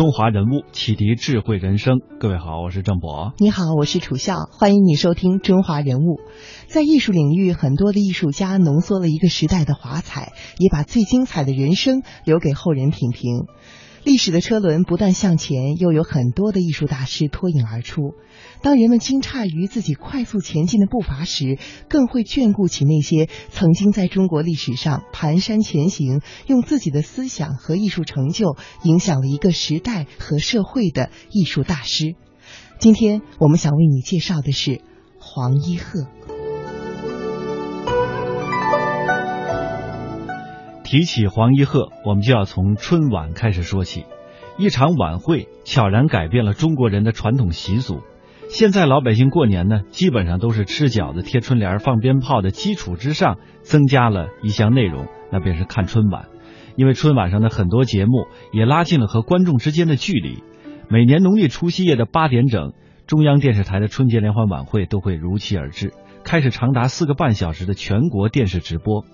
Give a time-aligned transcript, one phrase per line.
[0.00, 2.00] 中华人物，启迪智慧人生。
[2.18, 3.34] 各位好，我是郑博。
[3.36, 4.46] 你好，我是楚笑。
[4.50, 6.00] 欢迎你收听《中华人物》。
[6.68, 13.44] 在艺术领域，很多的艺术家浓缩了一个时代的华彩，也把最精彩的人生留给后人品评。
[14.02, 18.14] 历史的车轮不断向前，又有很多的艺术大师脱颖而出。
[18.62, 21.58] 当人们惊诧于自己快速前进的步伐时，
[21.88, 32.14] 更会眷顾起那些曾经在中国历史上蹒跚前行，用自己的思想和艺术成就影响了一个时代和社会的艺术大师。
[32.78, 34.80] 今天我们想为你介绍的是
[35.18, 36.39] 黄一鹤。
[40.90, 44.06] 提起黄一鹤，我们就要从春晚开始说起。
[44.58, 48.00] 一场晚会悄然改变了中国人的传统习俗。
[48.48, 56.26] 现在老百姓过年呢，基本上都是吃饺子、贴春联、放鞭炮的基础之上，增加了一项内容，那便是看春晚。
[56.74, 60.42] 因为春晚上的很多节目也拉近了和观众之间的距离。
[60.88, 62.72] 每年农历除夕夜的八点整，
[63.06, 65.92] 中央电视台的春节联欢晚会都会如期而至，
[66.24, 69.04] 开始长达四个半小时的全国电视直播。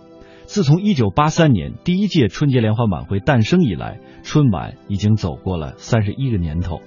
[0.46, 6.80] 自从一九八三年第一届春节联欢晚会诞生以来，春晚已经走过了三十一个年头。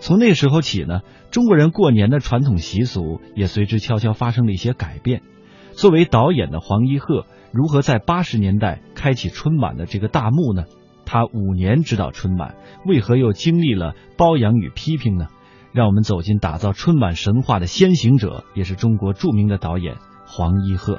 [0.00, 5.22] 从那时候起呢，中国人过年的传统习俗也随之悄悄发生了一些改变。
[5.72, 10.64] 作为导演的黄一鹤，如何在八十年代开启春晚的这个大幕呢？
[11.04, 15.26] 他五年指导春晚，为何又经历了褒扬与批评呢？
[15.72, 20.98] 让我们走进打造春晚神话的先行者，也是中国著名的导演黄一鹤。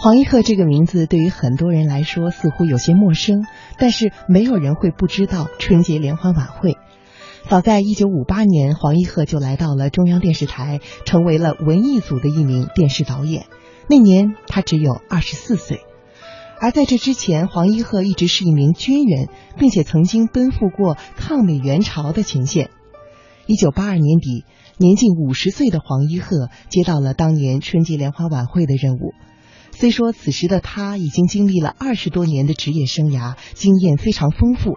[0.00, 3.44] 黄一鹤这个名字对于很多人来说似乎有些陌生，
[3.78, 6.76] 但是没有人会不知道春节联欢晚会。
[7.48, 13.46] 早在一九五八年，黄一鹤就来到了中央电视台，成为了文艺组的一名电视导演。
[13.88, 15.80] 那年他只有二十四岁，
[16.60, 19.28] 而在这之前，黄一鹤一直是一名军人，
[19.58, 22.70] 并且曾经奔赴过抗美援朝的前线。
[23.46, 24.44] 一九八二年底，
[24.76, 29.12] 年近五十岁的黄一鹤接到了当年春节联欢晚会的任务。
[29.78, 34.76] 虽说此时的他已经经历了二十多年的职业生涯，经验非常丰富，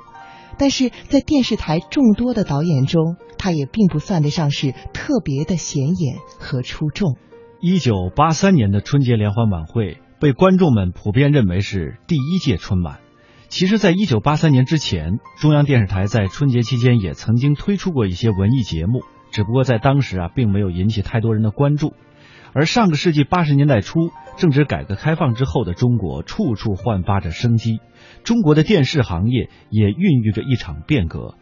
[0.60, 7.16] 但是在电视台众多的导演中，他也并不算得上是特别的显眼和出众。
[7.60, 13.00] 一九八三年的春节联欢晚会被观众们普遍认为是第一届春晚。
[13.50, 19.02] 其实，在一九八三年之前，中央电视台在春节期间也曾经推出过一些文艺节目，
[19.32, 21.94] 只不过在当时啊，并没有引起太多人的关注。
[22.54, 27.80] 而上个世纪八十年代初，正值改革开放之后的中国，处处焕发着生机，
[28.24, 31.36] 中国的电视行业也孕育着一场变革。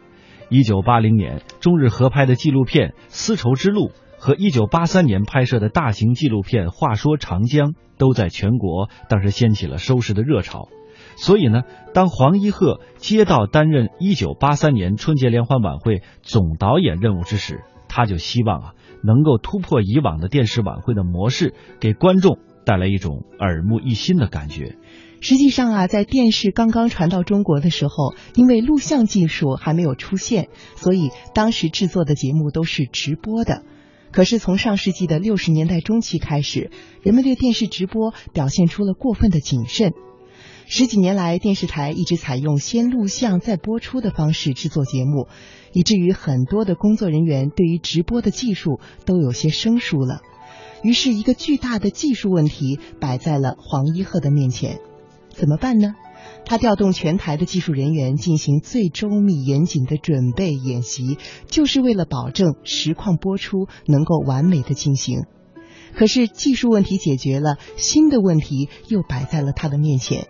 [0.48, 3.88] 一九八零年，中日合拍的纪录片《丝绸之路》
[4.18, 10.68] 和一九八三年拍摄的大型纪录片《话说长江》都在全国当时掀起了收视的热潮。
[11.16, 18.74] 所以呢，当黄一鹤接到担任一九八三年春节联欢晚会总导演任务之时，他就希望啊。
[19.02, 24.76] 能够突破以往的电视晚会的模式，给观众带来一种耳目一新的感觉。
[25.22, 33.62] 实际上啊，在电视刚刚传到中国的时候，因为录像技术还没有出现，所以当时制作的节目都是直播的。
[34.12, 36.70] 可是从上世纪的六十年代中期开始，
[37.02, 39.94] 人们对电视直播表现出了过分的谨慎。
[40.72, 45.26] 十几年来，电视台一直采用先录像再播出的方式制作节目，
[45.72, 50.20] 以至于很多的工作人员对于直播的技术都有些生疏了。
[50.84, 54.78] 于是，一个巨大的技术问题摆在了黄一鹤的面前，
[55.30, 55.96] 怎么办呢？
[56.44, 65.24] 他调动全台的技术人员进行最周密严谨的准备演习，就是为了保证实况播出能够完美的进行。
[65.96, 70.28] 可是，技术问题解决了，新的问题又摆在了他的面前。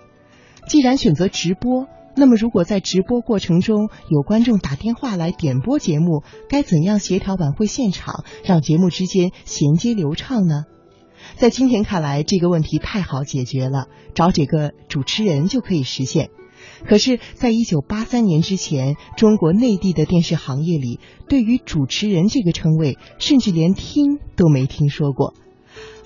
[0.70, 10.66] 既然选择直播，那么如果在直播过程中有观众打电话来点播节目，该怎样协调晚会现场，让节目之间衔接流畅呢？
[11.34, 16.30] 在今天看来，这个问题太好解决了，找几个主持人就可以实现。
[16.86, 25.34] 可是，在一九八三年之前，中国内地的电视行业里，对于主持人这个称谓，甚至连听都没听说过。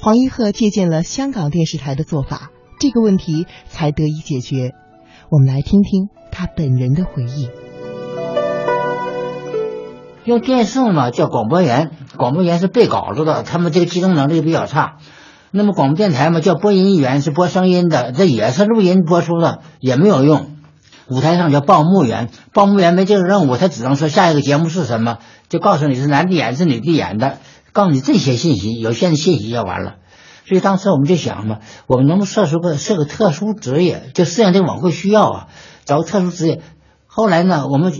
[0.00, 2.50] 黄一鹤借鉴了香港电视台的做法。
[2.84, 4.74] 这个问题才得以解决。
[5.30, 7.48] 我们来听听他本人的回忆。
[10.24, 14.98] 用电视嘛叫广播员，广播员是背稿子的，他们这个集中能力比较差。
[15.50, 20.50] 那么广播电台嘛叫播音员，是播声音的，这也是录音播出的，也没有用。
[21.08, 27.38] 舞台上叫报幕员，报幕员没这个任务，他只能说下一个节目是什么，就告诉你是男的演是女的演的，
[27.72, 29.94] 告诉你这些信息，有限的信息就完了。
[30.46, 35.48] 所以当时我们就想嘛，我们能不能设出个设个特殊职业，就适应这个晚会需要啊，
[35.84, 36.62] 找个特殊职业。
[37.06, 37.92] 后来呢，我们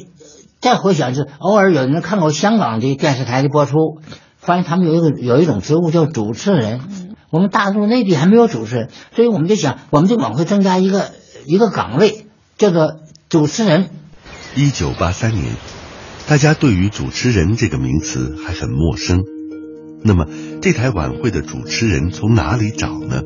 [0.61, 3.99] 再回想，是偶尔有人看过香港的电视台的播出，
[4.38, 6.81] 发现他们有一个有一种职务叫主持人。
[7.31, 11.11] 我们大陆内地还没有主持人，所以我们就想，我们这晚会增加一个
[11.47, 12.26] 一个岗位。
[12.56, 13.90] 叫做主持人。
[14.55, 15.56] 一九八三年，
[16.29, 19.34] 大家对于主持人这个名词还很陌生。
[20.06, 20.27] 那么，
[20.61, 23.23] 这台晚会的主持人从哪里找呢？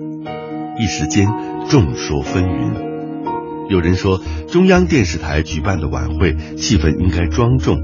[0.79, 1.27] 一时间
[1.69, 3.69] 众说纷纭。
[3.69, 7.79] 有人说，中央电视台举办的晚会气氛应该庄重，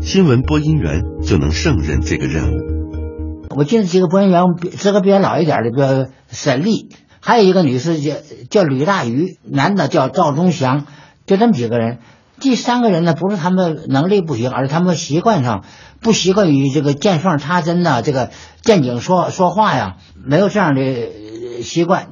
[0.00, 3.46] 新闻播音员就能胜任这个任务。
[3.56, 6.90] 我记得几个播音员，资格比较老一点的，比如沈丽。
[7.18, 8.14] 还有一个女士叫
[8.48, 10.86] 叫吕大鱼，男的叫赵忠祥，
[11.26, 11.98] 就这么几个人。
[12.38, 15.64] 第三个人呢，不是他们能力不行，而是他们习惯上
[16.00, 18.30] 不习惯于这个见缝插针呐，这个
[18.62, 22.08] 见景说说话呀，没有这样的习惯。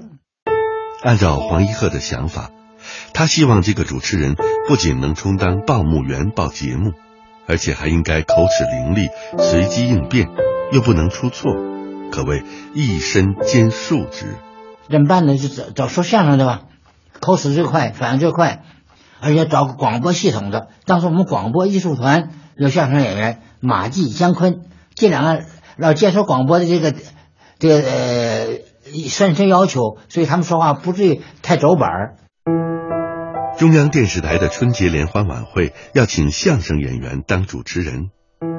[1.03, 2.51] 按照黄一鹤的想法，
[3.13, 4.35] 他希望这个主持人
[4.67, 6.93] 不仅能充当报幕员报节目，
[7.47, 10.29] 而且还应该口齿伶俐、随机应变，
[10.73, 11.53] 又不能出错，
[12.11, 12.43] 可谓
[12.73, 14.37] 一身兼数职。
[14.89, 15.37] 怎么办呢？
[15.37, 16.63] 就找找说相声的吧，
[17.21, 18.63] 口齿最快，反应最快，
[19.21, 20.69] 而且找广播系统的。
[20.87, 24.61] 当时我们广播艺术团有相声演员马季、姜昆，
[24.95, 25.45] 这两个
[25.77, 26.95] 老接受广播的这个
[27.59, 28.47] 这个呃
[29.09, 32.15] 深深要求，所以他们说话不至于太走板儿。
[33.57, 38.11] 中央电视台的春节联欢晚会要请相声演员当主持人，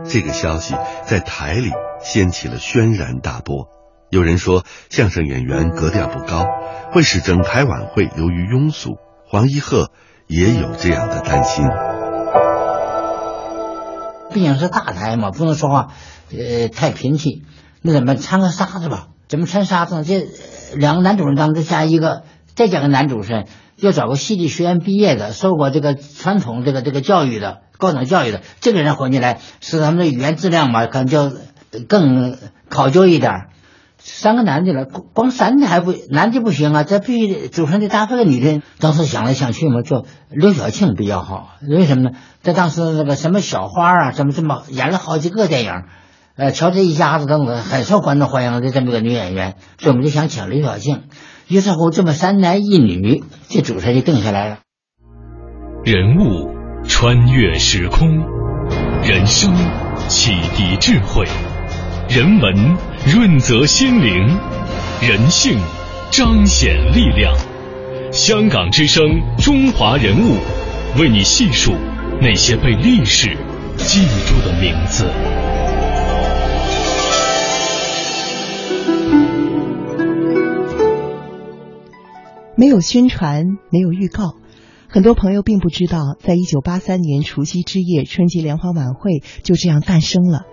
[0.06, 0.74] 这个消息
[1.04, 1.70] 在台里
[2.02, 3.68] 掀起了轩然大波。
[4.10, 6.46] 有人说相声演员格调不高，
[6.94, 8.96] 会使整台晚会流于庸俗。
[9.28, 9.92] 黄一鹤
[10.28, 11.66] 也有这样的担心。
[14.34, 15.90] 毕竟是大台嘛，不能说话，
[16.32, 17.44] 呃，太贫气。
[17.82, 19.08] 那怎么掺个沙子吧？
[19.28, 20.04] 怎么掺沙子呢？
[20.04, 20.28] 这
[20.76, 22.24] 两个男主人当中加一个，
[22.56, 31.32] 再加个男主持人，要找个戏剧学院毕业的，受过这个传统这个这个教育的高等教育的这个人混进来，使他们的语言质量嘛，可能就
[31.88, 32.38] 更
[32.68, 33.50] 考究一点。
[34.08, 38.62] 三个男的了，光三的还不男的不行啊，这必须主持人得搭配个女的。
[38.80, 41.50] 当时想来想去嘛，就刘晓庆比较好。
[41.68, 42.12] 为什么呢？
[42.44, 45.72] 在当时那个什么小花啊，什么这么演了好几个电影，
[46.36, 51.06] 呃，乔这一家子等等，很受观众欢迎的这么个女演员，所以我们就想请刘晓庆。
[51.48, 54.60] 于是乎，这么三男一女，这主持就定下来了。
[55.84, 56.52] 人物
[56.88, 58.08] 穿越时空，
[59.04, 59.52] 人生
[60.08, 61.26] 启迪智慧。
[62.08, 64.38] 人文润泽心灵，
[65.02, 65.60] 人性
[66.12, 67.36] 彰显力量。
[68.12, 69.04] 香港之声，
[69.38, 70.38] 中华人物，
[71.00, 71.74] 为你细数
[72.22, 73.36] 那些被历史
[73.78, 75.06] 记住的名字。
[82.56, 84.36] 没有宣传，没有预告，
[84.88, 90.44] 很多朋友并不知道，在一九八三年除夕之夜，春节联欢晚会就这样诞生了。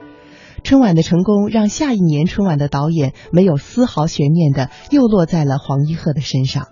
[0.65, 6.69] 春晚的成功，让下一年春晚的导演没有丝毫悬念的又落在了黄一鹤的身上。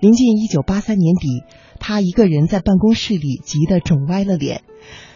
[0.00, 1.42] 临近一九八三年底，
[1.78, 4.62] 他一个人在办公室里急得肿歪了脸。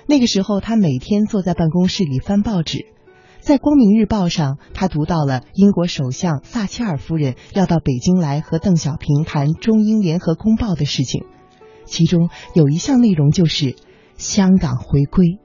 [0.06, 2.84] 那个时候，他每天坐在办公室里翻报纸，
[3.40, 11.24] 在《光明日报》上，他读到了英国首相撒切尔夫人要到北京来和邓小平谈中英联合公报的事情，
[11.86, 13.76] 其中有一项内容就是
[14.18, 15.38] 香港回归。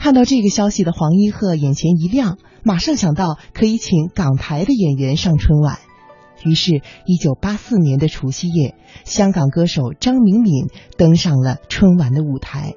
[0.00, 5.78] 看到这个消息的黄一鹤眼前一亮，马上想到可以请港台的演员上春晚。
[6.42, 12.72] 于是，一九八四年的除夕夜，香港歌手张明敏登上了春晚的舞台，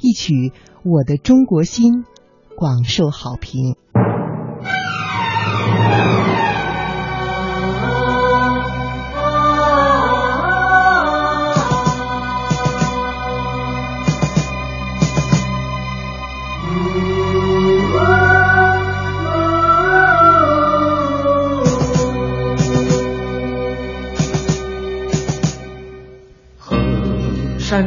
[0.00, 0.32] 一曲
[0.82, 1.92] 《我的中国心》
[2.56, 3.76] 广受好评。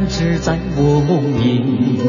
[0.08, 2.00] 只在我梦里，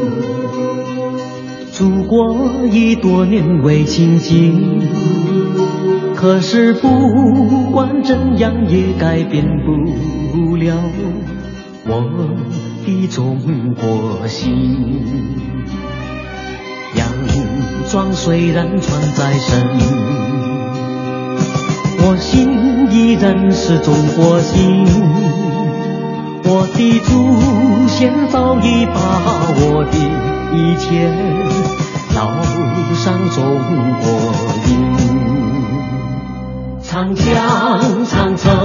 [1.71, 4.81] 祖国已多年未亲近，
[6.15, 10.75] 可是不管怎样也改变不了
[11.85, 12.03] 我
[12.85, 13.39] 的中
[13.75, 14.45] 国心。
[16.95, 17.07] 洋
[17.89, 19.67] 装虽然穿在身，
[21.99, 25.56] 我心依然是中国心。
[26.49, 28.93] 我的祖先早已把
[29.51, 29.97] 我的
[30.55, 31.11] 一切
[32.15, 32.39] 烙
[32.93, 33.43] 上中
[33.99, 34.07] 国
[34.69, 34.71] 印。
[36.81, 38.55] 长江、长城、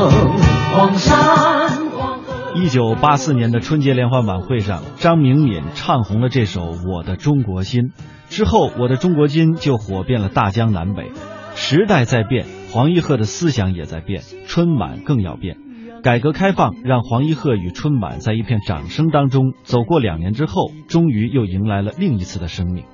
[0.77, 2.53] 黄山黄河。
[2.55, 7.87] 一九八四年的春节联欢晚会上，张明敏唱红了这首《我的中国心》，
[8.29, 11.11] 之后《我的中国心》就火遍了大江南北。
[11.57, 15.57] 时代在变，黄一鹤的思想也在变，春晚更要变。
[16.03, 22.85] 改革开放让黄一鹤与春晚在一片掌声当中走过两年之后，终于又迎来了另一次的生命。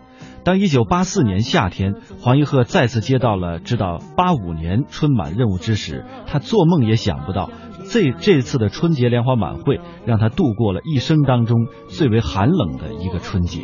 [0.44, 7.50] 当一九八四年夏天，黄一鹤再次接到了指导八五年春晚任务之时，他做梦也想不到。
[7.90, 13.60] 这这次的春节联欢晚会让他度过了一生当中最为寒冷的一个春节。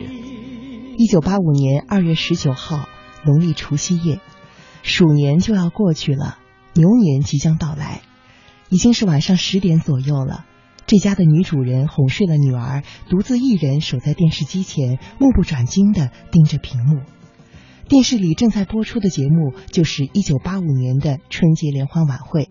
[0.96, 2.88] 一九八五年二月十九号，
[3.26, 4.20] 农历除夕夜，
[4.82, 6.38] 鼠年就要过去了，
[6.72, 8.00] 牛年即将到来，
[8.68, 10.44] 已经是晚上十点左右了。
[10.86, 17.00] 这家的女主人哄睡了女儿，独自一人守在电视机前，目不转睛地盯着屏幕。
[17.88, 22.50] 电视里正在播出的节目就是一九八五年的春节联欢晚会。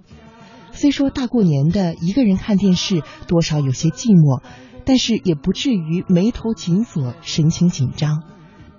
[0.72, 4.42] 虽说大过年的一个人看电视多少有些寂寞，
[4.86, 8.24] 但是也不至于眉头紧锁、神情紧张。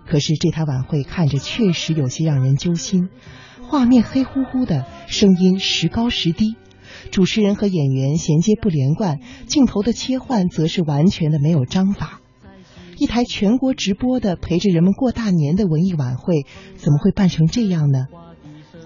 [0.07, 3.09] 可是这台晚会看着确实有些让人揪心，
[3.63, 6.57] 画面黑乎乎的，声音时高时低，
[7.11, 12.21] 主持人和演员衔接不连贯，镜头的切换则是完全的没有章法。
[12.97, 16.47] 一台全国直播的陪着人们过大年的文艺晚会，
[16.77, 18.07] 怎么会办成这样呢？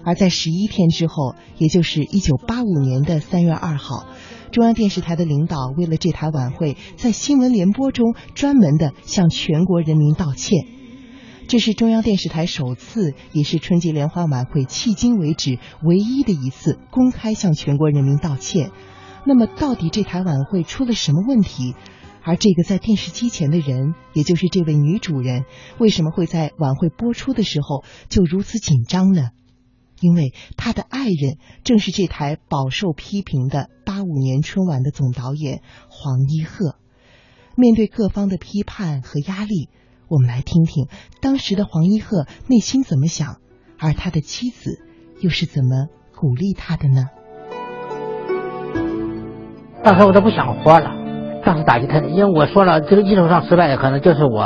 [0.03, 4.07] 而在十一天之后，也就是一九八五年的三月二号，
[4.51, 10.78] 中央电视台的领导为了这台晚会，在新闻联播中专门的向全国人民道歉。
[11.49, 18.69] 这是中央电视台首次，也是春节联欢晚会迄今为止唯一的一次公开向全国人民道歉。
[19.25, 21.73] 那么，到底这台晚会出了什么问题？
[22.21, 25.45] 而这个在电视机前的人，也就是这位女主人，
[25.79, 29.29] 为什么会在晚会播出的时候就如此紧张呢？
[30.01, 36.75] 因为她的爱人正是这台饱受批评的八五年春晚的总导演黄一鹤。
[37.55, 39.69] 面对各方的批判和压力，
[40.09, 40.87] 我们来听听
[41.21, 43.37] 当时的黄一鹤内心怎么想，
[43.79, 44.71] 而他的妻子
[45.21, 47.05] 又是怎么鼓励他的呢？
[49.83, 50.91] 当时我都不想活了，
[51.45, 54.43] 当时打击太，因为我说了这个艺术上失败，可能就是我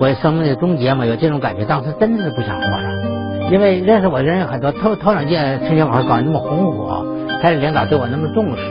[0.00, 3.50] 我生命的终结嘛，有这种感觉，当时真的是不想活了。
[3.52, 7.06] 因为认识我的人很多，头头两届春节晚会搞那么红火，
[7.40, 8.62] 台里领导对我那么重视，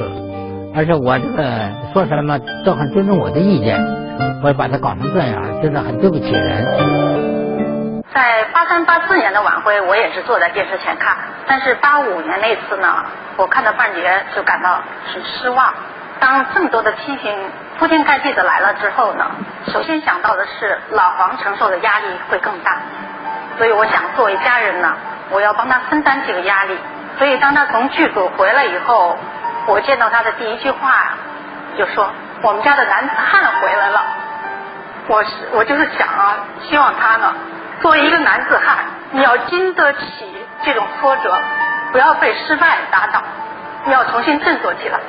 [0.75, 3.79] 而且我这个说什么，都很尊重我的意见，
[4.43, 8.03] 我也把他搞成这样，真的很对不起人。
[8.13, 11.15] 在八三八四年的晚会，我也是坐在电视前看，
[11.47, 13.05] 但是八五年那次呢，
[13.37, 14.81] 我看到半截就感到
[15.13, 15.73] 很失望。
[16.19, 19.25] 当这么多的批评铺天盖地的来了之后呢，
[19.67, 22.77] 首先想到的是老黄承受的压力会更大。
[23.57, 24.93] 所以我想，作为家人呢，
[25.29, 26.77] 我要帮他分担这个压力。
[27.17, 29.17] 所以当他从剧组回来以后，
[29.67, 31.13] 我见到他的第一句话
[31.77, 32.11] 就说
[32.43, 34.03] ：“我们家的男子汉回来了。”
[35.09, 37.35] 我是我就是想啊，希望他呢，
[37.81, 39.99] 作为一个男子汉，你要经得起
[40.63, 41.23] 这种挫折，
[41.91, 43.21] 不要被失败打倒，
[43.85, 45.01] 你要重新振作起来。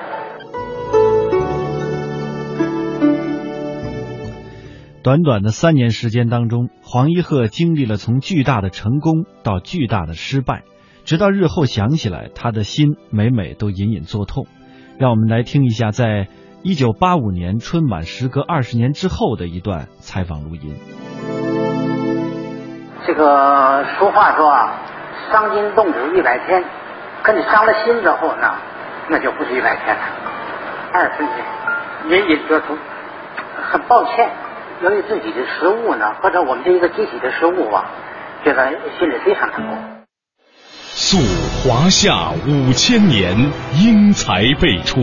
[5.04, 10.64] 短短的三年时间当中，黄一鹤经历了从巨大的成功到巨大的失败，
[11.04, 14.48] 直到日后想起来，他的心每每都隐隐作痛。
[14.98, 16.26] 让我们来听一下，在
[16.66, 20.74] 一九八五年春晚时隔二十年之后的一段采访录音。
[23.06, 24.72] 这个俗话说啊，
[25.30, 26.64] 伤筋动骨一百天，
[27.22, 28.54] 可你伤了心之后呢，
[29.10, 30.02] 那就不是一百天了，
[30.90, 32.78] 二十年，隐隐作痛，
[33.70, 34.30] 很抱歉。
[34.82, 37.90] 由于自己的失误呢，或者我们这一个集体的失误啊，
[38.42, 39.76] 觉得心里非常难过。
[40.88, 41.18] 溯
[41.60, 43.36] 华夏五千年，
[43.74, 45.02] 英才辈出；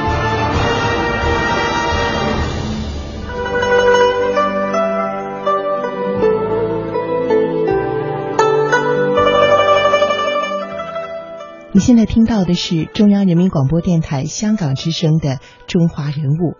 [11.73, 15.35] 你现在听到的是中央人民广播电台香港之声的
[15.67, 16.51] 《中华人物》，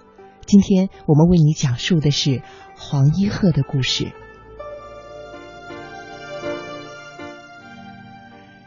[0.46, 2.42] 今天我们为你讲述的是
[2.78, 4.14] 黄一鹤的故事。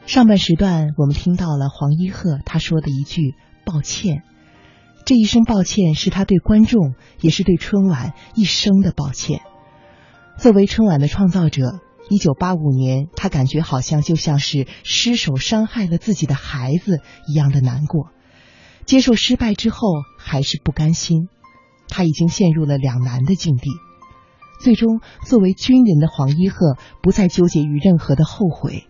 [0.04, 3.34] 上半时段我们听到了黄一鹤他说的一句
[3.64, 4.22] “抱歉”，
[5.06, 9.40] 这一声抱歉是他对观众，也是对春晚一生的抱歉。
[10.36, 11.80] 作为春晚的创造者。
[12.11, 18.11] 一九八五年，他感觉好像就像是失手伤害了自己的孩子一样的难过。
[18.84, 21.28] 接受失败之后，还是不甘心，
[21.88, 23.70] 他已经陷入了两难的境地。
[24.61, 28.84] 最终，作为军人的黄一鹤不再纠结于任何的后悔。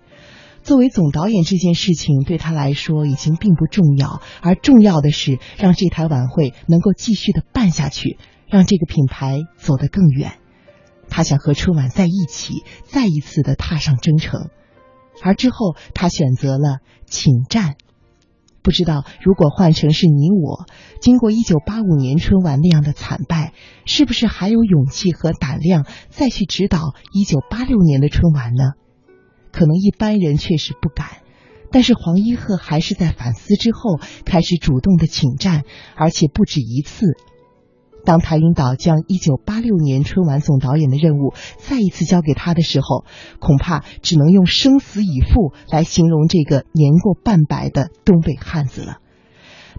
[0.62, 8.18] 作为总导演，这件事情对他来说已经并不重要，而重要的是让这台晚会能够继续的办下去，
[8.48, 10.38] 让这个品牌走得更远。
[11.16, 14.50] 他想和春晚在一起，再一次的踏上征程，
[15.22, 17.76] 而之后他选择了请战。
[18.62, 20.66] 不知道如果换成是你我，
[21.00, 23.52] 经过一九八五年春晚那样的惨败，
[23.86, 26.80] 是不是还有勇气和胆量再去指导
[27.12, 28.72] 一九八六年的春晚呢？
[29.52, 31.18] 可能一般人确实不敢，
[31.70, 35.62] 但是黄一鹤还是在反思之后开始主动的请战，
[35.94, 37.06] 而且不止一次。
[38.04, 43.04] 当台领导将一九八六年春晚总导演的任务再一次交给他的时候，
[43.40, 48.98] 恐怕只能用生死以赴来形容这个年过半百的东北汉子了。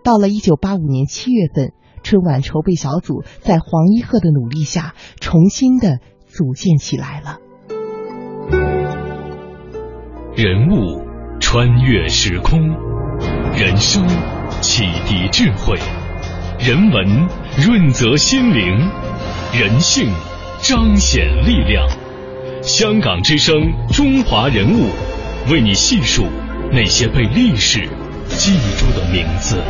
[0.04, 7.40] 到了一九八五年七月份，春晚筹备小组在黄一鹤的努力下，重新的组建起来了。
[10.36, 11.02] 人物
[11.40, 12.60] 穿越时空，
[13.58, 14.06] 人生
[14.62, 15.80] 启迪智慧。
[16.68, 17.08] 人文
[17.64, 18.90] 润泽心灵，
[19.54, 20.12] 人性
[20.64, 21.88] 彰显力量。
[22.64, 24.90] 香港之声，中华人物，
[25.52, 26.26] 为你细数
[26.72, 27.88] 那些被历史
[28.30, 29.62] 记住的名字。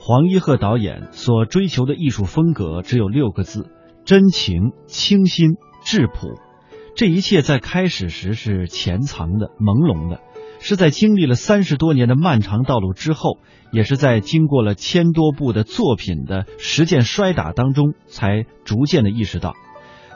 [0.00, 3.70] 黄一鹤导演所追求的艺术风格只有六个字：
[4.04, 5.50] 真情、清新、
[5.84, 6.44] 质朴。
[6.96, 10.20] 这一切在开始时是潜藏的、朦胧的，
[10.60, 13.38] 是在经历了三十多年的漫长道路之后，
[13.70, 19.54] 也是在经过了千多部的作品的实践摔打当中，才逐渐的意识到。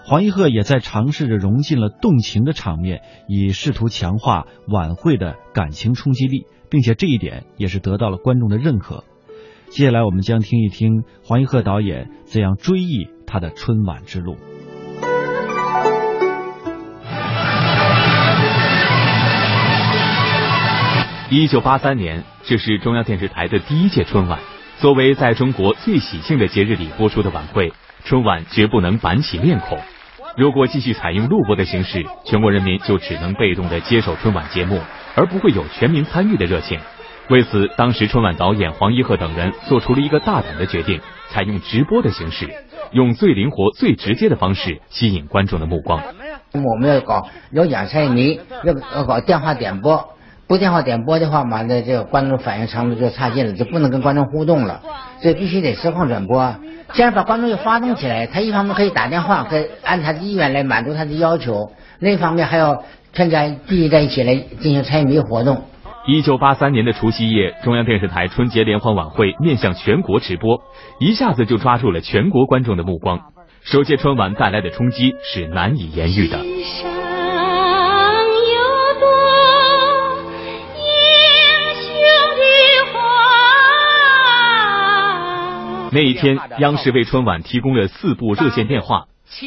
[0.06, 9.04] 黄一鹤也在尝试着融进了动情的场面，以试图强化晚会的感情冲击力，并且这一点也是得到了观众的认可。
[9.68, 14.36] 接下来，我们将听一听黄一鹤导演怎样追忆他的春晚之路。
[21.32, 24.40] 一九八三年，这是中央电视台的第一届春晚。
[24.78, 29.78] 作为在中国最喜庆的节日里播出的晚会，春晚绝不能板起面孔。
[30.36, 34.80] 如果继续采用录播的形式，全国人民就只能被动的接受春晚节目，
[35.14, 36.80] 而不会有全民参与的热情。
[37.28, 42.48] 为此，当时春晚导演黄一鹤等人做出了一个大胆的决定，采用直播的形式，
[42.90, 46.02] 用最灵活、最直接的方式吸引观众的目光。
[46.54, 50.16] 我们要搞要演猜谜，要要搞电话点播。
[50.50, 54.80] 不电话点播的话嘛，那这个观众反应程度就差劲了，就不能跟观众互动了。
[55.22, 56.56] 所以必须得实况转播，
[56.92, 58.26] 这样把观众又发动起来。
[58.26, 62.82] 他一方面可以打电话，可以按他的意愿来满足他的要求；另一方面还要
[63.12, 65.62] 全家聚集在一起来进行猜谜活动。
[66.08, 70.62] 一九八三年的除夕夜，中央电视台春节联欢晚会面向全国直播，
[70.98, 73.20] 一下子就抓住了全国观众的目光。
[73.62, 76.99] 首届春晚带来的冲击是难以言喻的。
[85.92, 89.06] 那一天，央视为春晚提供了四部热线电话，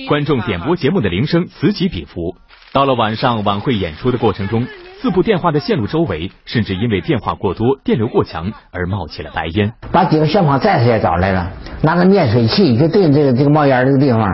[0.10, 2.36] 观众点播节目的铃声此起彼伏。
[2.74, 4.68] 到了晚上，晚会演出的过程中，
[5.00, 9.72] 四部电话的线路周围甚至因为电话过多、电流过强而冒起了白烟。
[9.92, 11.50] 把几个消防战士也找来了，
[11.82, 14.28] 拿个灭水器就对这个这个冒烟这个地方，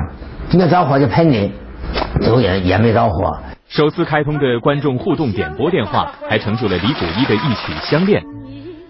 [0.51, 1.51] 没着火就喷你，
[2.21, 3.37] 最后也也没着火。
[3.67, 8.23] 首次开通的观众互动点播电话，还成就了李谷一的一曲《相恋》。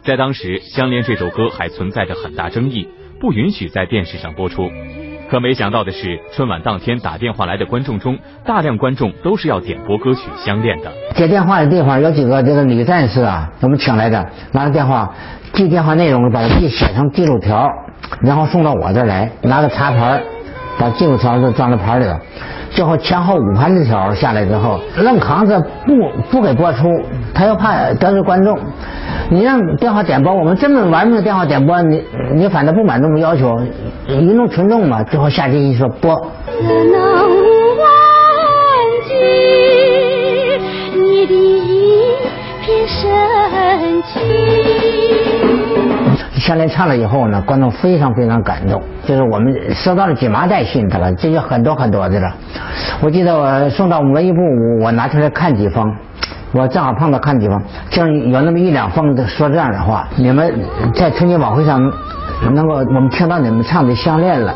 [0.06, 2.88] 在当时，《相恋》这首歌还存在着很大争议。
[3.20, 4.70] 不允许在电视上播出，
[5.30, 10.92] 可没想到的是，春晚当天打电话来的观众中，大量观众都是要点播歌曲《相恋》的。
[11.16, 15.14] 接电话的地方有几个这个女战士啊，我们请来的，拿着电话
[15.54, 17.68] 记电话内容，把它记写成记录条，
[18.22, 20.24] 然后送到我这儿来，拿个茶盘，
[20.80, 22.18] 把记录条都装在盘里头。
[22.72, 26.88] 最后前后五盘的条下来之后，愣扛着不不给播出，
[27.34, 28.58] 他又怕得罪观众。
[29.30, 32.04] 你让电话点播，我们这么完美的电话点播，你
[32.34, 33.60] 你反正不满这么要求，
[34.08, 36.32] 一众群众嘛，最后下决心说播。
[40.94, 42.14] 你的一
[42.62, 44.69] 片深情
[46.40, 52.34] 下来唱了以后呢，观众非常非常感动，就是我们收到了几麻袋信的了，这就很多很多的了。
[53.02, 54.40] 我记得我送到文艺部，
[54.82, 55.94] 我拿出来看几封，
[56.54, 60.54] 我正好碰到看几封，就有那么一两封说这样的话：你们
[60.96, 61.80] 在春节晚会上
[62.54, 64.56] 能够我们听到你们唱的《项链》了，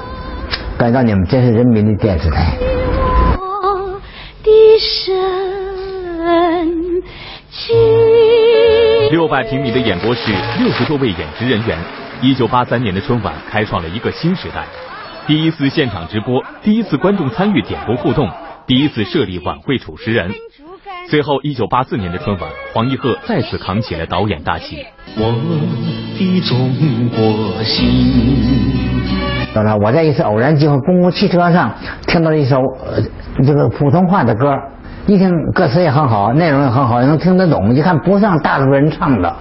[0.78, 2.54] 感到你们这是人民的电视台。
[3.38, 4.00] 我
[4.44, 5.14] 的神
[9.14, 11.78] 六百平米的演播室，六十多位演职人员。
[12.20, 14.66] 一九八三年的春晚开创了一个新时代，
[15.28, 18.28] 第一次现场直播，第一次观众参与点播互动，
[18.66, 20.32] 第一次设立晚会主持人。
[21.12, 24.84] 随后，一九八四年的春晚，黄一鹤再次扛起了导演大旗。
[25.16, 25.26] 我
[26.18, 28.16] 的中国心。
[29.54, 31.72] 当然，我在一次偶然机会，公共汽车上
[32.08, 33.00] 听到了一首呃
[33.46, 34.58] 这个普通话的歌。
[35.06, 37.76] 一听歌词也很好，内容也很好，也能听得懂。
[37.76, 39.36] 一看不像大陆人唱的，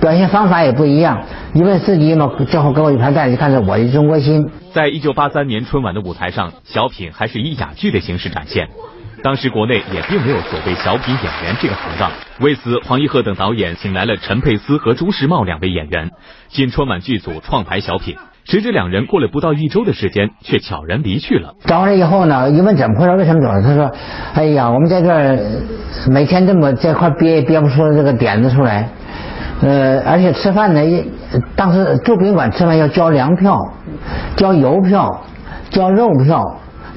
[0.00, 1.22] 表现方法也不一样。
[1.54, 4.50] 一问司机嘛，最后给我一盘带，一看是我的中国心。
[4.72, 8.68] 在一九八三年春晚的舞台上，小品还是以哑剧的形式展现。
[9.22, 16.10] 当时国内也并没有所谓小品演员这个行当，为此黄一鹤等导演请来了陈佩斯和朱时茂两位演员
[16.48, 18.16] 进春晚剧组创排小品。
[18.46, 21.54] 谁知两人过了不到一周的时间，却悄然离去了。
[21.64, 23.60] 找回来以后呢，一问怎么回事，为什么走了？
[23.60, 23.90] 他说
[24.34, 25.36] ：“哎呀，我们在这儿
[26.08, 28.88] 每天这么这块憋憋不出这个点子出来，
[29.62, 30.80] 呃，而且吃饭呢，
[31.56, 33.58] 当时住宾馆吃饭要交粮票、
[34.36, 35.22] 交油票、
[35.68, 36.40] 交肉票、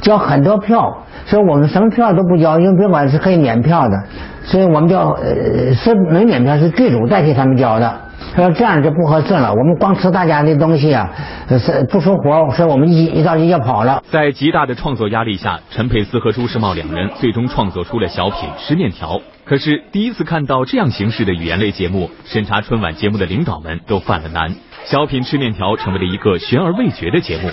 [0.02, 3.98] 交很多票，所以我们什么票都不交，因为宾馆是可以免票的，
[4.44, 7.92] 所以我们叫呃是没免票，是剧组代替他们交的。”
[8.36, 11.10] 说这样就不合适了，我们光吃大家的东西啊，
[11.58, 14.02] 是不出活，所以我们一一着急就跑了。
[14.10, 19.18] 在极大的创作压力下，陈佩斯和朱时茂两人最终创作出了小品《吃面条》。
[19.46, 24.54] 可是第一次看到这样形式的语言类节目，审查春晚节目的领导们都犯了难。
[24.86, 27.50] 小品《吃面条》成为了一个悬而未决的节目。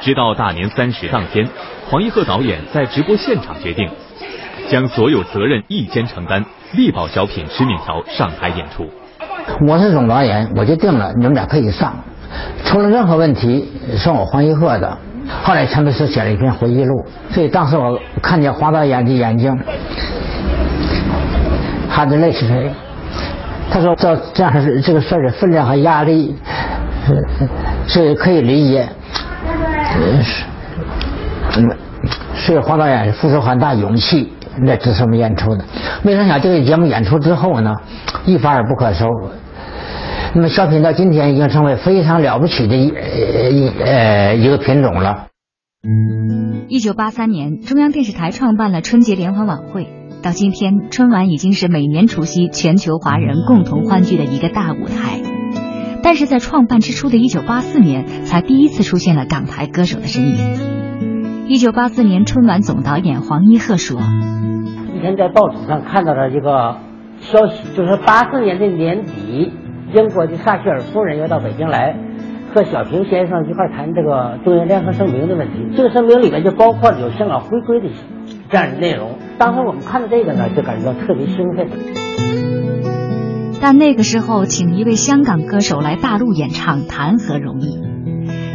[0.00, 1.48] 直到大年三十当天，
[1.88, 3.88] 黄一鹤导演在直播现场决定，
[4.68, 8.90] 将所有责任一肩承担，力保小品《吃面条》上台演出。
[9.66, 11.94] 我是总导演，我就定了，你们俩可以上，
[12.64, 14.98] 出了任何问题算我黄一鹤的。
[15.42, 19.56] 后来陈佩斯写了一篇回忆录，所以当时我看见黄导演的眼睛，
[21.90, 22.70] 他的泪水，
[23.70, 26.36] 他说这这样是这个事儿的分量和压力
[27.86, 28.88] 是可以理解，
[30.22, 30.44] 是，
[31.56, 31.76] 嗯，
[32.34, 34.32] 是黄导演付出很大勇气。
[34.62, 35.62] 来支持我们演出的，
[36.02, 37.76] 没成想这个节目演出之后呢，
[38.26, 39.06] 一发而不可收。
[40.34, 45.28] 那么小品到今天已经成为非常了不起的一一呃一个品种了。
[46.68, 49.88] 一九八三年，中央电视台创办了春节联欢晚会，
[50.22, 55.20] 到今天，春晚已经是每年除夕全球华人共同欢聚的一个大舞台。
[56.02, 61.46] 但是在创办之初的一九八四年，才第一次出现了港台歌手的身影。
[61.48, 64.00] 一九八四年春晚总导演黄一鹤说。
[64.92, 66.78] 今天在报纸上看到了一个
[67.30, 69.52] 消息，就是八四年的年底，
[69.92, 71.96] 英国的撒切尔夫人要到北京来，
[72.54, 75.76] 和小平先生一块谈这个中英联合声明的问题。
[75.76, 77.88] 这个声明里面就包括了有香港回归的
[78.48, 79.18] 这样的内容。
[79.38, 81.68] 当时我们看到这个呢，就感觉到特别兴奋。
[83.60, 87.80] 但那个时候，请一位香港歌手来大陆演唱，谈何容易？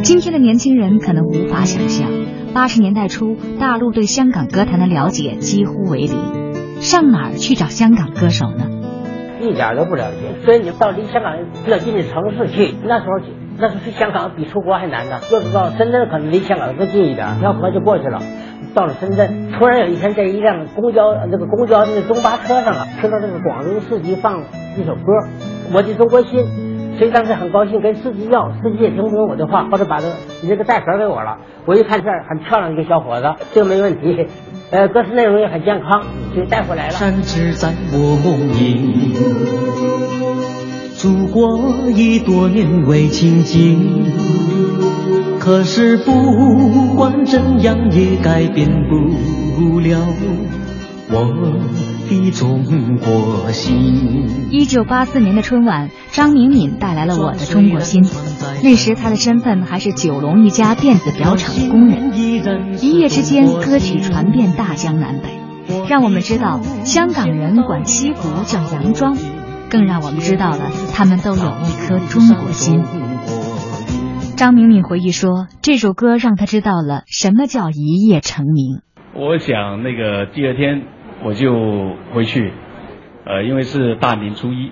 [0.03, 2.09] 今天的年轻人可能无法想象。
[2.53, 6.50] 八十年代初，大陆对香港歌坛的了解几乎为零，
[6.81, 8.65] 上哪儿去找香港歌手呢？
[9.39, 10.43] 一点都不了解。
[10.43, 13.19] 所以你到离香港比较近的城市去，那时候
[13.57, 15.19] 那时候去香港比出国还难呢。
[15.29, 18.19] 就是到深圳可能离香港更近一点，条河就过去了。
[18.73, 24.39] 到了深圳，突然有一天在一辆公交那个公交那个中巴车上啊，听到这个广东四级放
[24.77, 25.01] 一首歌
[25.73, 26.39] 《我的中国心》。
[27.01, 30.05] 所以当时很高兴，跟司机要，司机也听不懂我的话，或者把这
[30.43, 31.39] 你这个带盒给我了。
[31.65, 34.27] 我一看这儿很漂亮一个小伙子，这个没问题，
[34.69, 36.03] 呃，歌词内容也很健康，
[36.35, 36.91] 就带回来了。
[36.91, 39.15] 山只在我梦里，
[40.93, 44.05] 祖国已多年未亲近，
[45.39, 49.97] 可是不管怎样也改变不了
[51.09, 51.91] 我的。
[52.33, 52.63] 中
[52.97, 54.27] 国心。
[54.49, 58.03] 一九八四年的春晚，张明敏带来了《我的中国心》。
[58.63, 62.11] 那时他的身份还是九龙一家电子表厂的工人。
[62.81, 65.39] 一夜之间，歌曲传遍大江南北，
[65.87, 69.15] 让我们知道香港人管西湖叫洋庄，
[69.69, 72.83] 更让我们知道了他们都有一颗中国心。
[74.35, 78.81] 张明敏回忆说，这首歌让他知道了什么叫一夜成名。
[79.13, 80.83] 我想那个第二天
[81.23, 81.53] 我就
[82.13, 82.51] 回去，
[83.25, 84.71] 呃，因为是大年初一，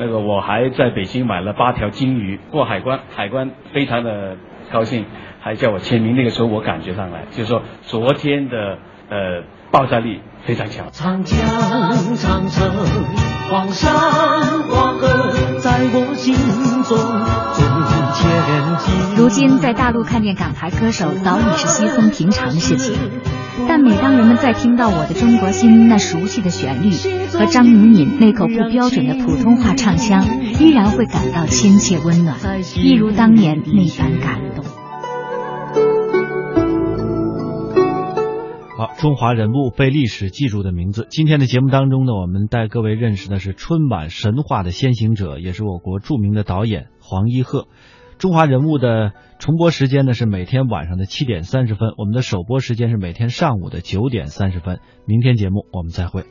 [0.00, 4.38] 那个我还在北京买了八条金鱼过海关，海关非常的
[4.72, 5.04] 高兴，
[5.42, 6.16] 还叫我签名。
[6.16, 8.78] 那个时候我感觉上来，就是说昨天的
[9.10, 10.90] 呃爆炸力非常强。
[10.90, 11.38] 长江、
[12.16, 12.70] 长城、
[13.50, 13.92] 黄山、
[14.70, 15.06] 黄河，
[15.60, 16.34] 在我心
[16.88, 16.96] 中
[19.16, 22.94] 如今在大陆看见港台歌手，早已是稀松平常的事情。
[23.68, 26.90] 但每当人们在听到《我的中国心》那熟悉的旋律
[27.28, 30.24] 和张明敏那口不标准的普通话唱腔，
[30.58, 32.38] 依然会感到亲切温暖，
[32.76, 34.64] 一如当年那般感动。
[38.78, 41.06] 好，中华人物被历史记住的名字。
[41.10, 47.68] 今天的节目当中呢，我们带各位认识的是春晚神话的先行者，也是我国著名的导演黄一鹤。
[48.20, 54.78] 中华人物的重播时间呢是每天晚上的七点三十分，我们的首播时间是每天上午的九点三十分。
[55.06, 56.24] 明天节目我们再会，